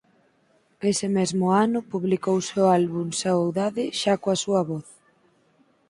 Ese 0.91 1.07
mesmo 1.17 1.45
ano 1.65 1.79
publicouse 1.91 2.51
o 2.65 2.71
álbum 2.79 3.07
"Saudade" 3.21 3.83
xa 3.99 4.13
coa 4.21 4.41
súa 4.43 4.61
voz. 4.69 4.87